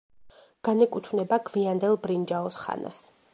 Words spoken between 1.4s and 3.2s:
გვიანდელ ბრინჯაოს ხანას.